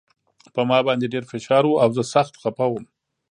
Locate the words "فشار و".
1.31-1.79